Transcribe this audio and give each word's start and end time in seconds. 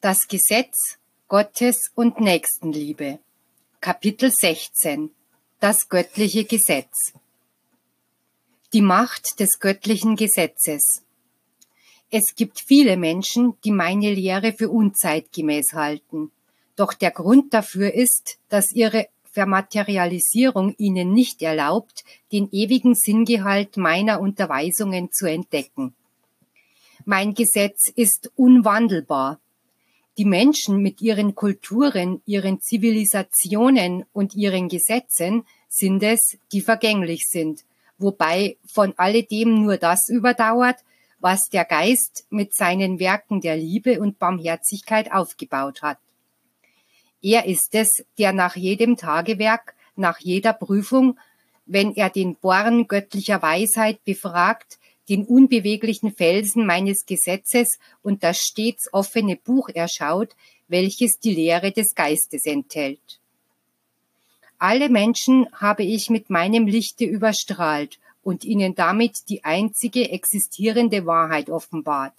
4. 0.00 0.10
Das 0.10 0.28
Gesetz 0.28 0.98
Gottes 1.28 1.90
und 1.94 2.20
Nächstenliebe. 2.20 3.18
Kapitel 3.80 4.30
16. 4.32 5.10
Das 5.60 5.88
göttliche 5.88 6.44
Gesetz. 6.44 7.12
Die 8.72 8.80
Macht 8.82 9.40
des 9.40 9.60
göttlichen 9.60 10.16
Gesetzes. 10.16 11.02
Es 12.10 12.34
gibt 12.34 12.60
viele 12.60 12.96
Menschen, 12.96 13.54
die 13.64 13.72
meine 13.72 14.12
Lehre 14.12 14.52
für 14.52 14.70
unzeitgemäß 14.70 15.74
halten. 15.74 16.30
Doch 16.76 16.94
der 16.94 17.10
Grund 17.10 17.52
dafür 17.52 17.92
ist, 17.92 18.38
dass 18.48 18.72
ihre 18.72 19.08
Vermaterialisierung 19.32 20.74
ihnen 20.78 21.12
nicht 21.12 21.42
erlaubt, 21.42 22.04
den 22.32 22.48
ewigen 22.52 22.94
Sinngehalt 22.94 23.76
meiner 23.76 24.20
Unterweisungen 24.20 25.12
zu 25.12 25.26
entdecken. 25.26 25.94
Mein 27.04 27.34
Gesetz 27.34 27.92
ist 27.94 28.32
unwandelbar. 28.36 29.38
Die 30.20 30.26
Menschen 30.26 30.82
mit 30.82 31.00
ihren 31.00 31.34
Kulturen, 31.34 32.20
ihren 32.26 32.60
Zivilisationen 32.60 34.04
und 34.12 34.34
ihren 34.34 34.68
Gesetzen 34.68 35.46
sind 35.66 36.02
es, 36.02 36.36
die 36.52 36.60
vergänglich 36.60 37.24
sind, 37.26 37.64
wobei 37.96 38.58
von 38.66 38.92
alledem 38.98 39.62
nur 39.62 39.78
das 39.78 40.10
überdauert, 40.10 40.76
was 41.20 41.48
der 41.48 41.64
Geist 41.64 42.26
mit 42.28 42.54
seinen 42.54 42.98
Werken 42.98 43.40
der 43.40 43.56
Liebe 43.56 43.98
und 43.98 44.18
Barmherzigkeit 44.18 45.10
aufgebaut 45.10 45.80
hat. 45.80 45.96
Er 47.22 47.46
ist 47.46 47.74
es, 47.74 48.04
der 48.18 48.34
nach 48.34 48.56
jedem 48.56 48.98
Tagewerk, 48.98 49.74
nach 49.96 50.18
jeder 50.18 50.52
Prüfung, 50.52 51.18
wenn 51.64 51.94
er 51.94 52.10
den 52.10 52.36
Born 52.36 52.88
göttlicher 52.88 53.40
Weisheit 53.40 54.04
befragt, 54.04 54.79
den 55.10 55.24
unbeweglichen 55.24 56.12
Felsen 56.14 56.64
meines 56.64 57.04
Gesetzes 57.04 57.78
und 58.02 58.22
das 58.22 58.38
stets 58.38 58.88
offene 58.92 59.36
Buch 59.36 59.68
erschaut, 59.68 60.36
welches 60.68 61.18
die 61.18 61.34
Lehre 61.34 61.72
des 61.72 61.94
Geistes 61.94 62.46
enthält. 62.46 63.20
Alle 64.58 64.88
Menschen 64.88 65.48
habe 65.52 65.82
ich 65.82 66.10
mit 66.10 66.30
meinem 66.30 66.66
Lichte 66.66 67.04
überstrahlt 67.04 67.98
und 68.22 68.44
ihnen 68.44 68.74
damit 68.74 69.16
die 69.28 69.42
einzige 69.42 70.10
existierende 70.10 71.06
Wahrheit 71.06 71.50
offenbart. 71.50 72.14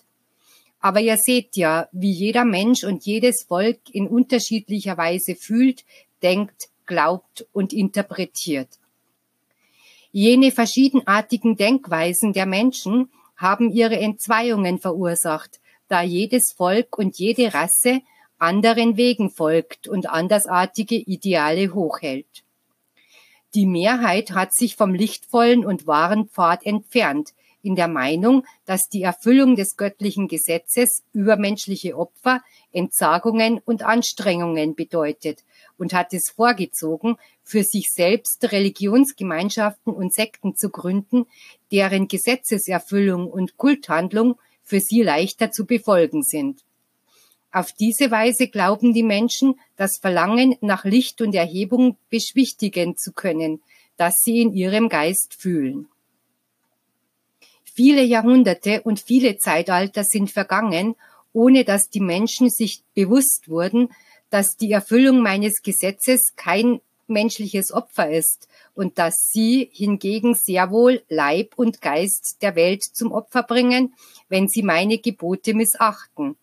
Aber 0.79 0.99
ihr 0.99 1.17
seht 1.17 1.55
ja, 1.55 1.87
wie 1.91 2.11
jeder 2.11 2.43
Mensch 2.43 2.83
und 2.83 3.05
jedes 3.05 3.43
Volk 3.47 3.79
in 3.91 4.07
unterschiedlicher 4.07 4.97
Weise 4.97 5.35
fühlt, 5.35 5.85
denkt, 6.23 6.69
glaubt 6.87 7.45
und 7.53 7.71
interpretiert. 7.71 8.80
Jene 10.11 10.51
verschiedenartigen 10.51 11.55
Denkweisen 11.55 12.33
der 12.33 12.45
Menschen 12.45 13.09
haben 13.37 13.71
ihre 13.71 13.97
Entzweiungen 13.97 14.77
verursacht, 14.79 15.61
da 15.87 16.01
jedes 16.01 16.51
Volk 16.51 16.97
und 16.97 17.17
jede 17.17 17.53
Rasse 17.53 18.01
anderen 18.37 18.97
Wegen 18.97 19.29
folgt 19.29 19.87
und 19.87 20.09
andersartige 20.09 20.95
Ideale 20.95 21.73
hochhält. 21.73 22.43
Die 23.53 23.65
Mehrheit 23.65 24.31
hat 24.31 24.53
sich 24.53 24.75
vom 24.75 24.93
lichtvollen 24.93 25.65
und 25.65 25.87
wahren 25.87 26.27
Pfad 26.27 26.65
entfernt, 26.65 27.33
in 27.63 27.75
der 27.75 27.87
Meinung, 27.87 28.45
dass 28.65 28.89
die 28.89 29.03
Erfüllung 29.03 29.55
des 29.55 29.77
göttlichen 29.77 30.27
Gesetzes 30.27 31.03
übermenschliche 31.13 31.97
Opfer, 31.97 32.41
Entsagungen 32.71 33.59
und 33.63 33.83
Anstrengungen 33.83 34.75
bedeutet 34.75 35.43
und 35.81 35.93
hat 35.93 36.13
es 36.13 36.29
vorgezogen, 36.29 37.17
für 37.43 37.63
sich 37.63 37.91
selbst 37.91 38.51
Religionsgemeinschaften 38.51 39.91
und 39.91 40.13
Sekten 40.13 40.55
zu 40.55 40.69
gründen, 40.69 41.25
deren 41.71 42.07
Gesetzeserfüllung 42.07 43.27
und 43.27 43.57
Kulthandlung 43.57 44.35
für 44.63 44.79
sie 44.79 45.01
leichter 45.01 45.51
zu 45.51 45.65
befolgen 45.65 46.21
sind. 46.21 46.63
Auf 47.51 47.71
diese 47.71 48.11
Weise 48.11 48.47
glauben 48.47 48.93
die 48.93 49.01
Menschen, 49.01 49.59
das 49.75 49.97
Verlangen 49.97 50.55
nach 50.61 50.85
Licht 50.85 51.19
und 51.19 51.33
Erhebung 51.33 51.97
beschwichtigen 52.11 52.95
zu 52.95 53.11
können, 53.11 53.59
das 53.97 54.21
sie 54.21 54.39
in 54.39 54.53
ihrem 54.53 54.87
Geist 54.87 55.33
fühlen. 55.33 55.87
Viele 57.63 58.03
Jahrhunderte 58.03 58.83
und 58.83 58.99
viele 58.99 59.37
Zeitalter 59.37 60.03
sind 60.03 60.29
vergangen, 60.29 60.95
ohne 61.33 61.63
dass 61.63 61.89
die 61.89 62.01
Menschen 62.01 62.51
sich 62.51 62.83
bewusst 62.93 63.49
wurden, 63.49 63.89
dass 64.31 64.57
die 64.57 64.71
Erfüllung 64.71 65.21
meines 65.21 65.61
Gesetzes 65.61 66.33
kein 66.35 66.81
menschliches 67.07 67.71
Opfer 67.71 68.09
ist 68.09 68.47
und 68.73 68.97
dass 68.97 69.27
sie 69.31 69.69
hingegen 69.71 70.33
sehr 70.33 70.71
wohl 70.71 71.03
Leib 71.09 71.53
und 71.57 71.81
Geist 71.81 72.37
der 72.41 72.55
Welt 72.55 72.83
zum 72.83 73.11
Opfer 73.11 73.43
bringen, 73.43 73.93
wenn 74.29 74.47
sie 74.47 74.63
meine 74.63 74.97
Gebote 74.97 75.53
missachten. 75.53 76.37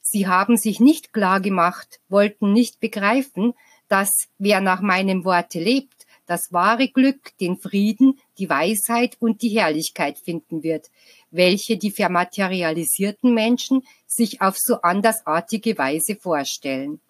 Sie 0.00 0.26
haben 0.26 0.56
sich 0.56 0.80
nicht 0.80 1.12
klar 1.12 1.40
gemacht, 1.40 2.00
wollten 2.08 2.52
nicht 2.52 2.80
begreifen, 2.80 3.54
dass 3.88 4.28
wer 4.38 4.60
nach 4.60 4.80
meinem 4.80 5.24
Worte 5.24 5.58
lebt, 5.60 6.06
das 6.26 6.52
wahre 6.52 6.88
Glück, 6.88 7.36
den 7.38 7.58
Frieden, 7.58 8.18
die 8.38 8.48
Weisheit 8.48 9.16
und 9.20 9.42
die 9.42 9.50
Herrlichkeit 9.50 10.18
finden 10.18 10.62
wird, 10.62 10.90
welche 11.30 11.76
die 11.76 11.90
vermaterialisierten 11.90 13.32
Menschen 13.34 13.82
sich 14.06 14.40
auf 14.40 14.56
so 14.58 14.80
andersartige 14.82 15.76
Weise 15.78 16.16
vorstellen. 16.16 17.00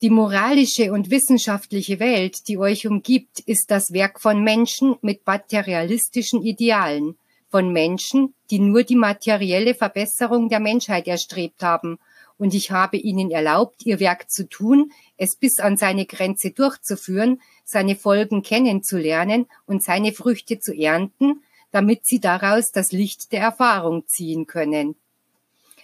Die 0.00 0.10
moralische 0.10 0.92
und 0.92 1.10
wissenschaftliche 1.10 1.98
Welt, 1.98 2.46
die 2.46 2.56
euch 2.56 2.86
umgibt, 2.86 3.40
ist 3.40 3.70
das 3.70 3.92
Werk 3.92 4.20
von 4.20 4.44
Menschen 4.44 4.96
mit 5.02 5.26
materialistischen 5.26 6.42
Idealen, 6.42 7.16
von 7.50 7.72
Menschen, 7.72 8.34
die 8.50 8.60
nur 8.60 8.84
die 8.84 8.94
materielle 8.94 9.74
Verbesserung 9.74 10.48
der 10.48 10.60
Menschheit 10.60 11.08
erstrebt 11.08 11.62
haben 11.62 11.98
und 12.38 12.54
ich 12.54 12.70
habe 12.70 12.96
ihnen 12.96 13.30
erlaubt, 13.30 13.84
ihr 13.84 14.00
Werk 14.00 14.30
zu 14.30 14.48
tun, 14.48 14.92
es 15.16 15.36
bis 15.36 15.58
an 15.58 15.76
seine 15.76 16.06
Grenze 16.06 16.52
durchzuführen, 16.52 17.42
seine 17.64 17.96
Folgen 17.96 18.42
kennenzulernen 18.42 19.46
und 19.66 19.82
seine 19.82 20.12
Früchte 20.12 20.60
zu 20.60 20.72
ernten, 20.72 21.42
damit 21.70 22.06
sie 22.06 22.20
daraus 22.20 22.70
das 22.70 22.92
Licht 22.92 23.32
der 23.32 23.40
Erfahrung 23.40 24.06
ziehen 24.06 24.46
können. 24.46 24.94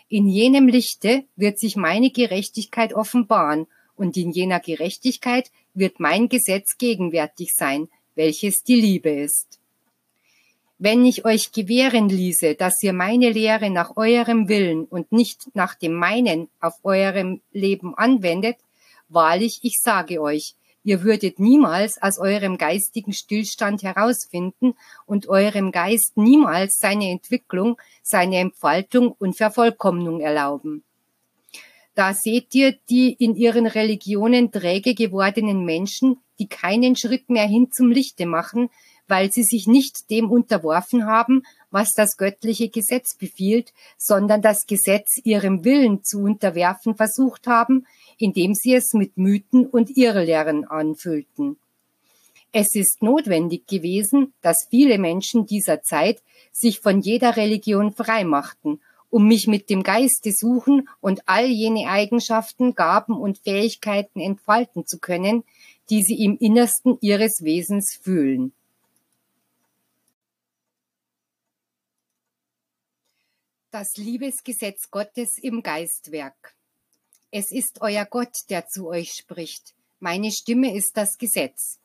In 0.08 0.28
jenem 0.28 0.68
Lichte 0.68 1.24
wird 1.36 1.58
sich 1.58 1.76
meine 1.76 2.10
Gerechtigkeit 2.10 2.94
offenbaren, 2.94 3.66
und 3.96 4.16
in 4.16 4.32
jener 4.32 4.58
Gerechtigkeit 4.58 5.52
wird 5.72 6.00
mein 6.00 6.28
Gesetz 6.28 6.78
gegenwärtig 6.78 7.54
sein, 7.54 7.88
welches 8.16 8.64
die 8.64 8.74
Liebe 8.74 9.10
ist. 9.10 9.60
Wenn 10.86 11.06
ich 11.06 11.24
euch 11.24 11.50
gewähren 11.50 12.10
ließe, 12.10 12.56
dass 12.56 12.82
ihr 12.82 12.92
meine 12.92 13.30
Lehre 13.30 13.70
nach 13.70 13.96
eurem 13.96 14.50
Willen 14.50 14.84
und 14.84 15.12
nicht 15.12 15.48
nach 15.54 15.74
dem 15.74 15.94
meinen 15.94 16.50
auf 16.60 16.74
eurem 16.82 17.40
Leben 17.52 17.94
anwendet, 17.94 18.58
wahrlich, 19.08 19.60
ich 19.62 19.78
sage 19.80 20.20
euch, 20.20 20.56
ihr 20.82 21.02
würdet 21.02 21.38
niemals 21.38 21.96
aus 22.02 22.18
eurem 22.18 22.58
geistigen 22.58 23.14
Stillstand 23.14 23.82
herausfinden 23.82 24.74
und 25.06 25.26
eurem 25.26 25.72
Geist 25.72 26.18
niemals 26.18 26.76
seine 26.76 27.08
Entwicklung, 27.08 27.78
seine 28.02 28.36
Entfaltung 28.36 29.14
und 29.18 29.38
Vervollkommnung 29.38 30.20
erlauben. 30.20 30.84
Da 31.94 32.12
seht 32.12 32.54
ihr 32.54 32.76
die 32.90 33.14
in 33.14 33.36
ihren 33.36 33.66
Religionen 33.66 34.52
träge 34.52 34.94
gewordenen 34.94 35.64
Menschen, 35.64 36.18
die 36.38 36.46
keinen 36.46 36.94
Schritt 36.94 37.30
mehr 37.30 37.46
hin 37.46 37.70
zum 37.72 37.90
Lichte 37.90 38.26
machen, 38.26 38.68
weil 39.08 39.32
sie 39.32 39.42
sich 39.42 39.66
nicht 39.66 40.10
dem 40.10 40.30
unterworfen 40.30 41.06
haben, 41.06 41.42
was 41.70 41.92
das 41.92 42.16
göttliche 42.16 42.68
Gesetz 42.68 43.16
befiehlt, 43.16 43.72
sondern 43.98 44.42
das 44.42 44.66
Gesetz 44.66 45.20
ihrem 45.24 45.64
Willen 45.64 46.04
zu 46.04 46.20
unterwerfen 46.20 46.94
versucht 46.94 47.46
haben, 47.46 47.86
indem 48.18 48.54
sie 48.54 48.74
es 48.74 48.92
mit 48.92 49.16
Mythen 49.16 49.66
und 49.66 49.96
Irrlehren 49.96 50.64
anfüllten. 50.64 51.56
Es 52.52 52.76
ist 52.76 53.02
notwendig 53.02 53.66
gewesen, 53.66 54.32
dass 54.40 54.68
viele 54.70 54.98
Menschen 54.98 55.44
dieser 55.44 55.82
Zeit 55.82 56.22
sich 56.52 56.78
von 56.78 57.00
jeder 57.00 57.36
Religion 57.36 57.92
freimachten, 57.92 58.80
um 59.10 59.26
mich 59.26 59.48
mit 59.48 59.70
dem 59.70 59.82
Geiste 59.82 60.30
suchen 60.30 60.88
und 61.00 61.22
all 61.26 61.46
jene 61.46 61.88
Eigenschaften, 61.88 62.76
Gaben 62.76 63.14
und 63.14 63.38
Fähigkeiten 63.38 64.20
entfalten 64.20 64.86
zu 64.86 64.98
können, 64.98 65.42
die 65.90 66.02
sie 66.02 66.22
im 66.24 66.38
Innersten 66.38 66.96
ihres 67.00 67.40
Wesens 67.42 67.98
fühlen. 68.00 68.52
Das 73.74 73.96
Liebesgesetz 73.96 74.88
Gottes 74.92 75.36
im 75.42 75.60
Geistwerk. 75.60 76.54
Es 77.32 77.50
ist 77.50 77.80
euer 77.80 78.04
Gott, 78.04 78.48
der 78.48 78.68
zu 78.68 78.86
euch 78.86 79.10
spricht. 79.18 79.74
Meine 79.98 80.30
Stimme 80.30 80.76
ist 80.76 80.96
das 80.96 81.18
Gesetz. 81.18 81.80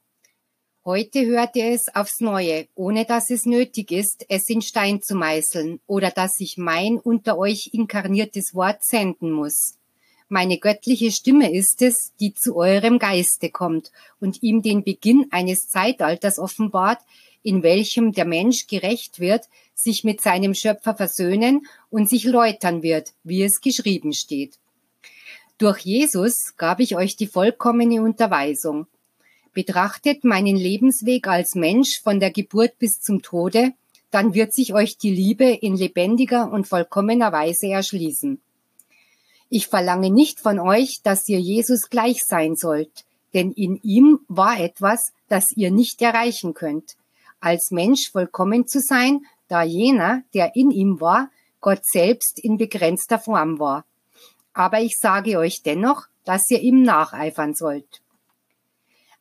Heute 0.86 1.25
hört 1.25 1.56
ihr 1.56 1.71
es 1.71 1.88
aufs 1.95 2.19
Neue, 2.19 2.68
ohne 2.75 3.06
dass 3.06 3.31
es 3.31 3.47
nötig 3.47 3.89
ist, 3.89 4.24
es 4.30 4.47
in 4.50 4.62
Stein 4.62 5.01
zu 5.01 5.15
meißeln 5.15 5.80
oder 5.88 6.12
dass 6.12 6.39
ich 6.39 6.57
mein 6.59 7.00
unter 7.00 7.39
euch 7.39 7.71
inkarniertes 7.74 8.53
Wort 8.53 8.83
senden 8.83 9.31
muss. 9.31 9.80
Meine 10.27 10.59
göttliche 10.59 11.12
Stimme 11.12 11.51
ist 11.51 11.81
es, 11.81 12.13
die 12.19 12.35
zu 12.35 12.56
eurem 12.56 13.00
Geiste 13.00 13.50
kommt 13.50 13.92
und 14.19 14.44
ihm 14.44 14.62
den 14.62 14.83
Beginn 14.83 15.25
eines 15.31 15.62
Zeitalters 15.62 16.38
offenbart, 16.38 17.00
in 17.44 17.63
welchem 17.63 18.12
der 18.12 18.25
Mensch 18.25 18.68
gerecht 18.68 19.19
wird, 19.19 19.45
sich 19.75 20.03
mit 20.03 20.21
seinem 20.21 20.53
Schöpfer 20.53 20.95
versöhnen 20.95 21.65
und 21.89 22.09
sich 22.09 22.25
läutern 22.25 22.83
wird, 22.83 23.13
wie 23.24 23.44
es 23.44 23.62
geschrieben 23.62 24.13
steht. 24.13 24.57
Durch 25.57 25.80
Jesus 25.80 26.53
gab 26.57 26.80
ich 26.80 26.95
euch 26.95 27.15
die 27.15 27.27
vollkommene 27.27 28.01
Unterweisung. 28.01 28.88
Betrachtet 29.53 30.24
meinen 30.24 30.56
Lebensweg 30.56 31.27
als 31.27 31.56
Mensch 31.56 32.01
von 32.01 32.19
der 32.19 32.31
Geburt 32.31 32.77
bis 32.80 33.01
zum 33.01 33.21
Tode, 33.21 33.74
dann 34.12 34.33
wird 34.33 34.53
sich 34.53 34.74
euch 34.74 34.97
die 34.97 35.13
Liebe 35.13 35.45
in 35.45 35.75
lebendiger 35.75 36.51
und 36.51 36.68
vollkommener 36.68 37.31
Weise 37.31 37.68
erschließen. 37.68 38.39
Ich 39.50 39.68
verlange 39.68 40.12
nicht 40.12 40.39
von 40.39 40.59
euch, 40.59 41.01
dass 41.03 41.27
ihr 41.27 41.39
Jesus 41.39 41.89
gleich 41.89 42.24
sein 42.24 42.56
sollt, 42.56 43.06
denn 43.33 43.51
in 43.51 43.80
ihm 43.83 44.19
war 44.27 44.59
etwas, 44.59 45.12
das 45.27 45.45
ihr 45.56 45.71
nicht 45.71 46.01
erreichen 46.01 46.53
könnt. 46.53 46.95
Als 47.39 47.71
Mensch 47.71 48.12
vollkommen 48.12 48.68
zu 48.68 48.80
sein, 48.80 49.25
da 49.47 49.63
jener, 49.63 50.24
der 50.33 50.56
in 50.56 50.71
ihm 50.71 51.00
war, 51.01 51.30
Gott 51.62 51.86
selbst 51.86 52.39
in 52.39 52.57
begrenzter 52.57 53.19
Form 53.19 53.59
war. 53.59 53.86
Aber 54.53 54.81
ich 54.81 54.97
sage 55.00 55.38
euch 55.38 55.62
dennoch, 55.63 56.07
dass 56.25 56.50
ihr 56.50 56.62
ihm 56.62 56.83
nacheifern 56.83 57.56
sollt. 57.56 58.01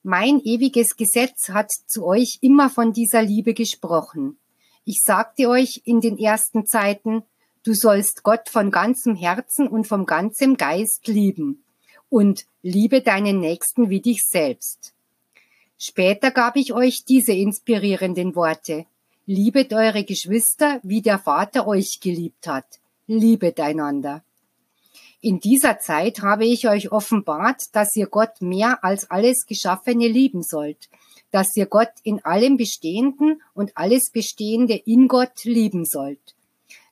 Mein 0.03 0.41
ewiges 0.41 0.97
Gesetz 0.97 1.49
hat 1.49 1.71
zu 1.87 2.05
euch 2.05 2.39
immer 2.41 2.71
von 2.71 2.93
dieser 2.93 3.23
Liebe 3.23 3.55
gesprochen. 3.55 4.39
Ich 4.85 5.03
sagte 5.03 5.49
euch 5.49 5.83
in 5.85 6.01
den 6.01 6.19
ersten 6.19 6.67
Zeiten, 6.67 7.23
du 7.65 7.75
sollst 7.75 8.23
Gott 8.23 8.49
von 8.49 8.71
ganzem 8.71 9.15
Herzen 9.15 9.69
und 9.69 9.87
vom 9.87 10.07
ganzem 10.07 10.57
Geist 10.57 11.07
lieben 11.09 11.65
und 12.09 12.47
liebe 12.63 13.03
deinen 13.03 13.41
Nächsten 13.41 13.91
wie 13.91 14.01
dich 14.01 14.23
selbst. 14.27 14.95
Später 15.79 16.33
gab 16.33 16.57
ich 16.57 16.73
euch 16.73 17.05
diese 17.05 17.33
inspirierenden 17.33 18.35
Worte. 18.35 18.87
Liebet 19.27 19.73
eure 19.73 20.03
Geschwister, 20.03 20.81
wie 20.83 21.03
der 21.03 21.21
Vater 21.21 21.69
euch 21.69 22.01
geliebt 22.03 22.49
hat. 22.49 22.67
Liebet 23.07 23.61
einander. 23.61 24.25
In 25.21 25.39
dieser 25.39 25.79
Zeit 25.79 26.21
habe 26.21 26.47
ich 26.47 26.69
euch 26.69 26.91
offenbart, 26.91 27.63
dass 27.73 27.95
ihr 27.95 28.07
Gott 28.07 28.41
mehr 28.41 28.83
als 28.83 29.11
alles 29.11 29.47
Geschaffene 29.47 30.09
lieben 30.09 30.43
sollt, 30.43 30.89
dass 31.31 31.57
ihr 31.57 31.67
Gott 31.67 31.93
in 32.03 32.25
allem 32.25 32.57
Bestehenden 32.57 33.41
und 33.55 33.77
alles 33.77 34.11
Bestehende 34.11 34.75
in 34.75 35.07
Gott 35.07 35.45
lieben 35.45 35.85
sollt, 35.85 36.35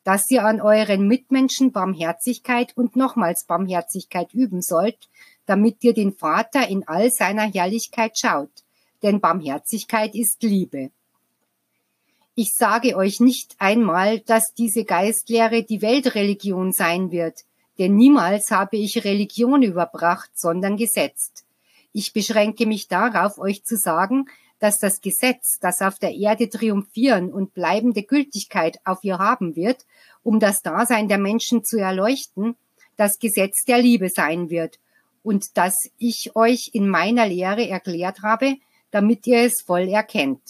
dass 0.05 0.31
ihr 0.31 0.45
an 0.45 0.61
euren 0.61 1.09
Mitmenschen 1.09 1.73
Barmherzigkeit 1.73 2.77
und 2.77 2.95
nochmals 2.95 3.47
Barmherzigkeit 3.47 4.33
üben 4.33 4.63
sollt, 4.63 5.09
damit 5.47 5.83
ihr 5.83 5.95
den 5.95 6.13
Vater 6.13 6.69
in 6.69 6.87
all 6.87 7.11
seiner 7.11 7.51
Herrlichkeit 7.51 8.19
schaut, 8.19 8.65
denn 9.03 9.21
Barmherzigkeit 9.21 10.15
ist 10.15 10.43
Liebe. 10.43 10.91
Ich 12.35 12.53
sage 12.55 12.97
euch 12.97 13.21
nicht 13.21 13.57
einmal, 13.59 14.21
dass 14.21 14.53
diese 14.57 14.85
Geistlehre 14.85 15.63
die 15.63 15.81
Weltreligion 15.81 16.73
sein 16.73 17.11
wird, 17.11 17.45
denn 17.79 17.97
niemals 17.97 18.51
habe 18.51 18.77
ich 18.77 19.05
Religion 19.05 19.63
überbracht, 19.63 20.31
sondern 20.35 20.77
gesetzt. 20.77 21.45
Ich 21.93 22.13
beschränke 22.13 22.67
mich 22.67 22.89
darauf, 22.89 23.39
euch 23.39 23.65
zu 23.65 23.77
sagen, 23.77 24.27
dass 24.59 24.79
das 24.79 25.01
Gesetz, 25.01 25.59
das 25.61 25.81
auf 25.81 25.99
der 25.99 26.15
Erde 26.15 26.49
triumphieren 26.49 27.33
und 27.33 27.55
bleibende 27.55 28.03
Gültigkeit 28.03 28.79
auf 28.85 29.03
ihr 29.03 29.19
haben 29.19 29.57
wird, 29.57 29.87
um 30.23 30.41
das 30.41 30.63
Dasein 30.63 31.09
der 31.09 31.19
Menschen 31.19 31.65
zu 31.65 31.79
erleuchten, 31.79 32.57
das 32.97 33.19
Gesetz 33.19 33.65
der 33.65 33.79
Liebe 33.79 34.09
sein 34.09 34.51
wird 34.51 34.79
und 35.23 35.57
das 35.57 35.91
ich 35.99 36.37
euch 36.37 36.71
in 36.73 36.89
meiner 36.89 37.27
Lehre 37.27 37.69
erklärt 37.69 38.23
habe, 38.23 38.57
damit 38.91 39.27
ihr 39.27 39.41
es 39.41 39.63
voll 39.63 39.89
erkennt. 39.89 40.43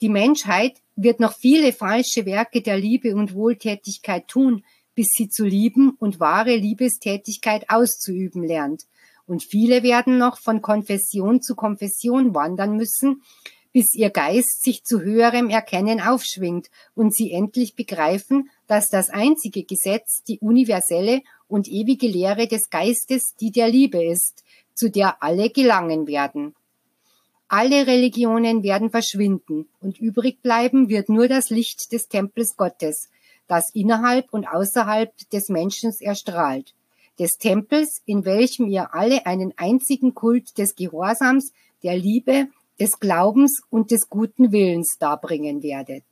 Die 0.00 0.08
Menschheit 0.08 0.80
wird 0.96 1.20
noch 1.20 1.34
viele 1.34 1.72
falsche 1.72 2.26
Werke 2.26 2.60
der 2.60 2.76
Liebe 2.76 3.14
und 3.14 3.34
Wohltätigkeit 3.34 4.28
tun, 4.28 4.64
bis 4.94 5.08
sie 5.12 5.28
zu 5.28 5.44
lieben 5.44 5.96
und 5.98 6.20
wahre 6.20 6.56
Liebestätigkeit 6.56 7.70
auszuüben 7.70 8.42
lernt, 8.42 8.84
und 9.26 9.42
viele 9.42 9.82
werden 9.82 10.18
noch 10.18 10.38
von 10.38 10.62
Konfession 10.62 11.40
zu 11.40 11.54
Konfession 11.54 12.34
wandern 12.34 12.76
müssen, 12.76 13.22
bis 13.72 13.94
ihr 13.94 14.10
Geist 14.10 14.62
sich 14.62 14.84
zu 14.84 15.00
höherem 15.00 15.48
Erkennen 15.48 16.00
aufschwingt 16.00 16.68
und 16.94 17.14
sie 17.14 17.32
endlich 17.32 17.74
begreifen, 17.74 18.50
dass 18.66 18.88
das 18.88 19.08
einzige 19.08 19.64
Gesetz 19.64 20.22
die 20.24 20.38
universelle 20.40 21.22
und 21.48 21.68
ewige 21.68 22.08
Lehre 22.08 22.46
des 22.46 22.68
Geistes 22.68 23.34
die 23.40 23.50
der 23.50 23.68
Liebe 23.68 24.04
ist, 24.04 24.44
zu 24.74 24.90
der 24.90 25.22
alle 25.22 25.48
gelangen 25.48 26.06
werden. 26.06 26.54
Alle 27.54 27.86
Religionen 27.86 28.62
werden 28.62 28.90
verschwinden 28.90 29.68
und 29.80 30.00
übrig 30.00 30.40
bleiben 30.40 30.88
wird 30.88 31.10
nur 31.10 31.28
das 31.28 31.50
Licht 31.50 31.92
des 31.92 32.08
Tempels 32.08 32.56
Gottes, 32.56 33.10
das 33.46 33.68
innerhalb 33.74 34.32
und 34.32 34.46
außerhalb 34.46 35.12
des 35.30 35.50
Menschen 35.50 35.92
erstrahlt 36.00 36.74
des 37.18 37.36
Tempels, 37.36 38.02
in 38.06 38.24
welchem 38.24 38.68
ihr 38.68 38.94
alle 38.94 39.26
einen 39.26 39.52
einzigen 39.56 40.14
Kult 40.14 40.56
des 40.58 40.74
Gehorsams, 40.74 41.52
der 41.82 41.96
Liebe, 41.96 42.48
des 42.80 42.98
Glaubens 42.98 43.60
und 43.70 43.90
des 43.90 44.08
guten 44.08 44.50
Willens 44.50 44.96
darbringen 44.98 45.62
werdet. 45.62 46.04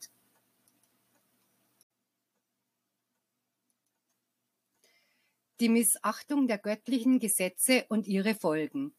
Die 5.59 5.69
Missachtung 5.69 6.47
der 6.47 6.59
göttlichen 6.59 7.19
Gesetze 7.19 7.85
und 7.89 8.07
ihre 8.07 8.35
Folgen. 8.35 8.93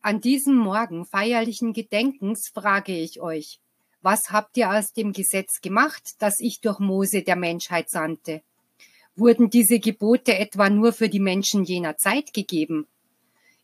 An 0.00 0.20
diesem 0.20 0.56
Morgen 0.56 1.04
feierlichen 1.04 1.72
Gedenkens 1.72 2.50
frage 2.54 2.96
ich 2.96 3.20
euch, 3.20 3.58
was 4.00 4.30
habt 4.30 4.56
ihr 4.56 4.70
aus 4.70 4.92
dem 4.92 5.12
Gesetz 5.12 5.60
gemacht, 5.60 6.14
das 6.20 6.38
ich 6.38 6.60
durch 6.60 6.78
Mose 6.78 7.22
der 7.22 7.34
Menschheit 7.34 7.90
sandte? 7.90 8.42
Wurden 9.16 9.50
diese 9.50 9.80
Gebote 9.80 10.38
etwa 10.38 10.70
nur 10.70 10.92
für 10.92 11.08
die 11.08 11.18
Menschen 11.18 11.64
jener 11.64 11.96
Zeit 11.96 12.32
gegeben? 12.32 12.86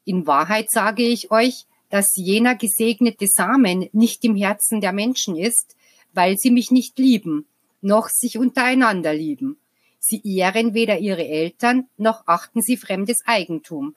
In 0.05 0.27
Wahrheit 0.27 0.73
sage 0.73 1.05
ich 1.05 1.31
euch, 1.31 1.67
dass 1.89 2.17
jener 2.17 2.57
gesegnete 2.57 3.29
Samen 3.29 3.89
nicht 3.93 4.25
im 4.25 4.35
Herzen 4.35 4.81
der 4.81 4.93
Menschen 4.93 5.37
ist, 5.37 5.77
weil 6.13 6.37
sie 6.37 6.51
mich 6.51 6.73
nicht 6.73 6.99
lieben, 6.99 7.47
noch 7.81 8.09
sich 8.09 8.39
untereinander 8.39 9.15
lieben. 9.15 9.57
Sie 10.01 10.21
ehren 10.25 10.75
weder 10.75 10.99
ihre 10.99 11.25
Eltern, 11.25 11.87
noch 11.97 12.27
achten 12.27 12.61
sie 12.61 12.77
fremdes 12.77 13.21
Eigentum. 13.25 13.95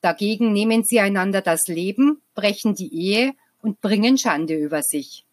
Dagegen 0.00 0.52
nehmen 0.52 0.84
sie 0.84 1.00
einander 1.00 1.42
das 1.42 1.66
Leben, 1.66 2.20
brechen 2.34 2.74
die 2.74 2.94
Ehe 2.94 3.34
und 3.62 3.80
bringen 3.80 4.16
Schande 4.16 4.54
über 4.54 4.82
sich. 4.82 5.24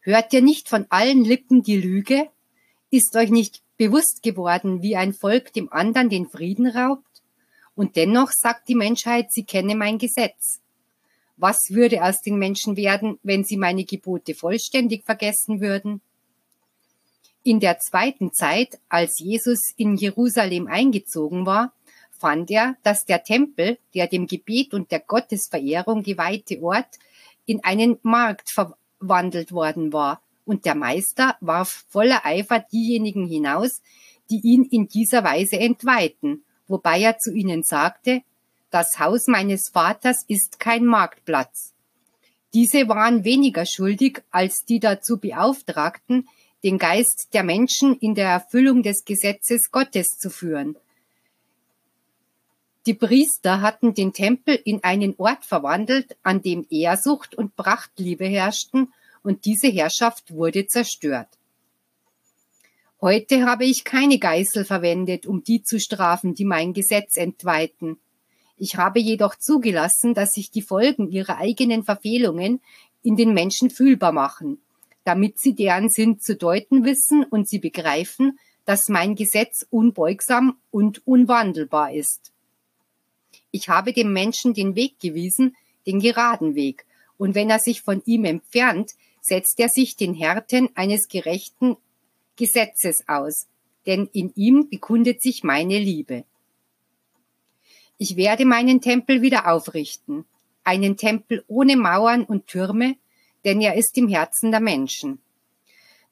Hört 0.00 0.32
ihr 0.32 0.42
nicht 0.42 0.68
von 0.68 0.86
allen 0.90 1.24
Lippen 1.24 1.62
die 1.62 1.76
Lüge? 1.76 2.28
Ist 2.90 3.14
euch 3.16 3.30
nicht 3.30 3.62
bewusst 3.76 4.22
geworden, 4.22 4.82
wie 4.82 4.96
ein 4.96 5.14
Volk 5.14 5.52
dem 5.52 5.72
anderen 5.72 6.08
den 6.08 6.28
Frieden 6.28 6.66
raubt? 6.66 7.04
Und 7.74 7.96
dennoch 7.96 8.30
sagt 8.32 8.68
die 8.68 8.74
Menschheit, 8.74 9.32
sie 9.32 9.44
kenne 9.44 9.74
mein 9.74 9.98
Gesetz. 9.98 10.60
Was 11.36 11.58
würde 11.70 12.02
aus 12.02 12.20
den 12.20 12.36
Menschen 12.36 12.76
werden, 12.76 13.18
wenn 13.22 13.44
sie 13.44 13.56
meine 13.56 13.84
Gebote 13.84 14.34
vollständig 14.34 15.04
vergessen 15.04 15.60
würden? 15.60 16.00
In 17.44 17.60
der 17.60 17.78
zweiten 17.78 18.32
Zeit, 18.32 18.80
als 18.88 19.20
Jesus 19.20 19.72
in 19.76 19.96
Jerusalem 19.96 20.66
eingezogen 20.66 21.46
war, 21.46 21.72
fand 22.18 22.50
er, 22.50 22.76
dass 22.82 23.06
der 23.06 23.22
Tempel, 23.22 23.78
der 23.94 24.06
dem 24.06 24.26
Gebet 24.26 24.74
und 24.74 24.90
der 24.90 25.00
Gottesverehrung 25.00 26.02
geweihte 26.02 26.60
Ort, 26.62 26.98
in 27.46 27.64
einen 27.64 27.98
Markt 28.02 28.50
verwandelt 28.50 29.52
worden 29.52 29.92
war 29.92 30.20
und 30.44 30.64
der 30.64 30.74
Meister 30.74 31.36
warf 31.40 31.84
voller 31.88 32.24
Eifer 32.24 32.60
diejenigen 32.60 33.26
hinaus, 33.26 33.82
die 34.30 34.40
ihn 34.42 34.64
in 34.64 34.88
dieser 34.88 35.24
Weise 35.24 35.58
entweihten, 35.58 36.44
wobei 36.66 37.00
er 37.00 37.18
zu 37.18 37.32
ihnen 37.32 37.62
sagte, 37.62 38.22
das 38.70 38.98
Haus 38.98 39.26
meines 39.26 39.70
Vaters 39.70 40.24
ist 40.28 40.60
kein 40.60 40.84
Marktplatz. 40.84 41.72
Diese 42.54 42.88
waren 42.88 43.24
weniger 43.24 43.64
schuldig 43.66 44.22
als 44.30 44.64
die 44.64 44.80
dazu 44.80 45.18
Beauftragten, 45.18 46.28
den 46.64 46.78
Geist 46.78 47.28
der 47.32 47.44
Menschen 47.44 47.96
in 47.98 48.14
der 48.14 48.28
Erfüllung 48.28 48.82
des 48.82 49.04
Gesetzes 49.04 49.70
Gottes 49.70 50.18
zu 50.18 50.28
führen. 50.28 50.76
Die 52.86 52.94
Priester 52.94 53.60
hatten 53.60 53.94
den 53.94 54.12
Tempel 54.12 54.54
in 54.54 54.82
einen 54.82 55.14
Ort 55.18 55.44
verwandelt, 55.44 56.16
an 56.22 56.42
dem 56.42 56.66
Ehrsucht 56.70 57.34
und 57.34 57.56
Prachtliebe 57.56 58.24
herrschten 58.24 58.92
und 59.22 59.44
diese 59.44 59.68
Herrschaft 59.68 60.32
wurde 60.32 60.66
zerstört. 60.66 61.28
Heute 63.00 63.44
habe 63.44 63.64
ich 63.64 63.84
keine 63.84 64.18
Geißel 64.18 64.64
verwendet, 64.64 65.26
um 65.26 65.44
die 65.44 65.62
zu 65.62 65.78
strafen, 65.78 66.34
die 66.34 66.44
mein 66.44 66.72
Gesetz 66.72 67.16
entweihten. 67.16 67.98
Ich 68.56 68.76
habe 68.76 68.98
jedoch 68.98 69.36
zugelassen, 69.36 70.14
dass 70.14 70.32
sich 70.32 70.50
die 70.50 70.62
Folgen 70.62 71.08
ihrer 71.08 71.38
eigenen 71.38 71.84
Verfehlungen 71.84 72.60
in 73.02 73.16
den 73.16 73.34
Menschen 73.34 73.70
fühlbar 73.70 74.10
machen, 74.10 74.60
damit 75.04 75.38
sie 75.38 75.54
deren 75.54 75.88
Sinn 75.88 76.18
zu 76.18 76.34
deuten 76.34 76.84
wissen 76.84 77.22
und 77.22 77.48
sie 77.48 77.60
begreifen, 77.60 78.38
dass 78.64 78.88
mein 78.88 79.14
Gesetz 79.14 79.64
unbeugsam 79.70 80.58
und 80.70 81.06
unwandelbar 81.06 81.92
ist. 81.92 82.32
Ich 83.50 83.68
habe 83.68 83.92
dem 83.92 84.12
Menschen 84.12 84.54
den 84.54 84.74
Weg 84.74 85.00
gewiesen, 85.00 85.56
den 85.86 86.00
geraden 86.00 86.54
Weg, 86.54 86.84
und 87.16 87.34
wenn 87.34 87.50
er 87.50 87.58
sich 87.58 87.82
von 87.82 88.02
ihm 88.04 88.24
entfernt, 88.24 88.92
setzt 89.20 89.58
er 89.58 89.68
sich 89.68 89.96
den 89.96 90.14
Härten 90.14 90.70
eines 90.74 91.08
gerechten 91.08 91.76
Gesetzes 92.36 93.04
aus, 93.08 93.46
denn 93.86 94.08
in 94.12 94.32
ihm 94.36 94.68
bekundet 94.68 95.22
sich 95.22 95.42
meine 95.42 95.78
Liebe. 95.78 96.24
Ich 97.96 98.16
werde 98.16 98.44
meinen 98.44 98.80
Tempel 98.80 99.22
wieder 99.22 99.50
aufrichten, 99.50 100.24
einen 100.62 100.96
Tempel 100.96 101.44
ohne 101.48 101.76
Mauern 101.76 102.24
und 102.24 102.46
Türme, 102.46 102.96
denn 103.44 103.60
er 103.60 103.74
ist 103.74 103.96
im 103.98 104.08
Herzen 104.08 104.50
der 104.50 104.60
Menschen. 104.60 105.20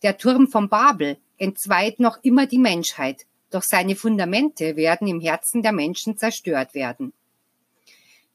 Der 0.02 0.18
Turm 0.18 0.48
von 0.48 0.68
Babel 0.68 1.18
entzweit 1.38 2.00
noch 2.00 2.18
immer 2.22 2.46
die 2.46 2.58
Menschheit, 2.58 3.26
doch 3.50 3.62
seine 3.62 3.94
Fundamente 3.94 4.76
werden 4.76 5.06
im 5.06 5.20
Herzen 5.20 5.62
der 5.62 5.72
Menschen 5.72 6.18
zerstört 6.18 6.74
werden. 6.74 7.12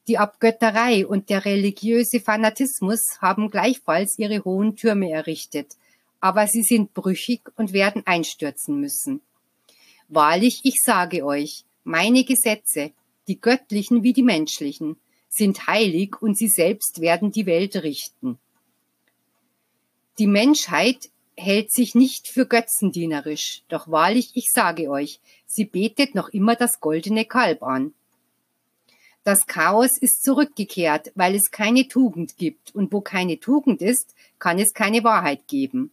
Die 0.08 0.18
Abgötterei 0.18 1.06
und 1.06 1.30
der 1.30 1.44
religiöse 1.44 2.18
Fanatismus 2.18 3.20
haben 3.20 3.50
gleichfalls 3.50 4.18
ihre 4.18 4.44
hohen 4.44 4.74
Türme 4.74 5.10
errichtet, 5.10 5.76
aber 6.20 6.48
sie 6.48 6.64
sind 6.64 6.92
brüchig 6.92 7.42
und 7.56 7.72
werden 7.72 8.02
einstürzen 8.04 8.80
müssen. 8.80 9.20
Wahrlich, 10.08 10.60
ich 10.64 10.76
sage 10.82 11.24
euch, 11.24 11.64
meine 11.84 12.24
Gesetze, 12.24 12.90
die 13.28 13.40
göttlichen 13.40 14.02
wie 14.02 14.12
die 14.12 14.24
menschlichen, 14.24 14.96
sind 15.28 15.68
heilig 15.68 16.20
und 16.20 16.36
sie 16.36 16.48
selbst 16.48 17.00
werden 17.00 17.30
die 17.30 17.46
Welt 17.46 17.76
richten. 17.76 18.38
Die 20.18 20.26
Menschheit 20.26 21.10
hält 21.36 21.72
sich 21.72 21.94
nicht 21.94 22.28
für 22.28 22.44
götzendienerisch, 22.44 23.62
doch 23.68 23.88
wahrlich, 23.88 24.32
ich 24.34 24.48
sage 24.52 24.90
euch, 24.90 25.20
sie 25.46 25.64
betet 25.64 26.14
noch 26.14 26.28
immer 26.28 26.56
das 26.56 26.80
goldene 26.80 27.24
Kalb 27.24 27.62
an. 27.62 27.94
Das 29.24 29.46
Chaos 29.46 29.90
ist 30.00 30.24
zurückgekehrt, 30.24 31.12
weil 31.14 31.36
es 31.36 31.50
keine 31.50 31.86
Tugend 31.86 32.36
gibt, 32.36 32.74
und 32.74 32.92
wo 32.92 33.00
keine 33.00 33.38
Tugend 33.38 33.80
ist, 33.80 34.14
kann 34.40 34.58
es 34.58 34.74
keine 34.74 35.04
Wahrheit 35.04 35.46
geben. 35.46 35.92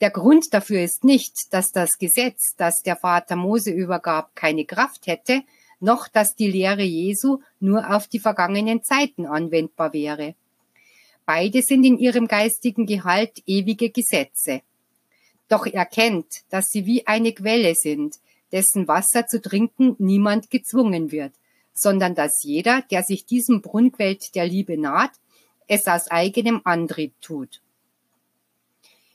Der 0.00 0.10
Grund 0.10 0.46
dafür 0.52 0.82
ist 0.82 1.04
nicht, 1.04 1.34
dass 1.52 1.72
das 1.72 1.98
Gesetz, 1.98 2.54
das 2.56 2.82
der 2.82 2.96
Vater 2.96 3.36
Mose 3.36 3.70
übergab, 3.70 4.34
keine 4.34 4.64
Kraft 4.64 5.06
hätte, 5.06 5.42
noch 5.80 6.08
dass 6.08 6.34
die 6.34 6.50
Lehre 6.50 6.82
Jesu 6.82 7.40
nur 7.60 7.94
auf 7.94 8.06
die 8.06 8.20
vergangenen 8.20 8.82
Zeiten 8.82 9.26
anwendbar 9.26 9.92
wäre. 9.92 10.34
Beide 11.26 11.60
sind 11.62 11.84
in 11.84 11.98
ihrem 11.98 12.28
geistigen 12.28 12.86
Gehalt 12.86 13.42
ewige 13.46 13.90
Gesetze. 13.90 14.62
Doch 15.48 15.66
erkennt, 15.66 16.42
dass 16.50 16.68
sie 16.68 16.86
wie 16.86 17.06
eine 17.06 17.32
Quelle 17.32 17.74
sind, 17.74 18.16
dessen 18.52 18.88
Wasser 18.88 19.26
zu 19.26 19.40
trinken 19.40 19.96
niemand 19.98 20.50
gezwungen 20.50 21.10
wird, 21.10 21.32
sondern 21.78 22.14
dass 22.14 22.42
jeder, 22.42 22.82
der 22.90 23.02
sich 23.02 23.26
diesem 23.26 23.62
Brunnquelt 23.62 24.34
der 24.34 24.46
Liebe 24.46 24.80
naht, 24.80 25.12
es 25.68 25.86
aus 25.86 26.08
eigenem 26.08 26.60
Antrieb 26.64 27.12
tut. 27.20 27.60